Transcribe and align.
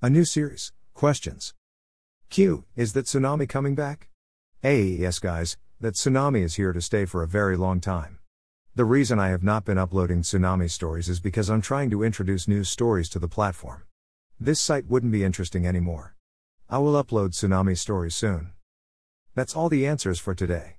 A 0.00 0.08
new 0.08 0.24
series, 0.24 0.70
questions. 0.94 1.54
Q, 2.30 2.62
is 2.76 2.92
that 2.92 3.06
tsunami 3.06 3.48
coming 3.48 3.74
back? 3.74 4.10
A, 4.62 4.80
yes, 4.80 5.18
guys, 5.18 5.56
that 5.80 5.94
tsunami 5.94 6.44
is 6.44 6.54
here 6.54 6.72
to 6.72 6.80
stay 6.80 7.04
for 7.04 7.24
a 7.24 7.26
very 7.26 7.56
long 7.56 7.80
time. 7.80 8.20
The 8.76 8.84
reason 8.84 9.18
I 9.18 9.30
have 9.30 9.42
not 9.42 9.64
been 9.64 9.76
uploading 9.76 10.22
tsunami 10.22 10.70
stories 10.70 11.08
is 11.08 11.18
because 11.18 11.50
I'm 11.50 11.60
trying 11.60 11.90
to 11.90 12.04
introduce 12.04 12.46
news 12.46 12.70
stories 12.70 13.08
to 13.08 13.18
the 13.18 13.26
platform. 13.26 13.82
This 14.38 14.60
site 14.60 14.86
wouldn't 14.86 15.10
be 15.10 15.24
interesting 15.24 15.66
anymore. 15.66 16.14
I 16.70 16.78
will 16.78 16.92
upload 16.92 17.30
tsunami 17.30 17.76
stories 17.76 18.14
soon. 18.14 18.52
That's 19.34 19.56
all 19.56 19.68
the 19.68 19.84
answers 19.84 20.20
for 20.20 20.32
today. 20.32 20.76